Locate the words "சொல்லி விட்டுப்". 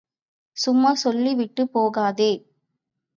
0.93-1.73